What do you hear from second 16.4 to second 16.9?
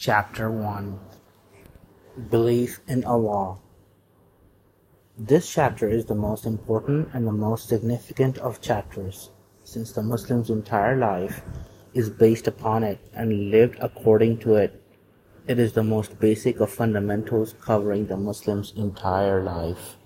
of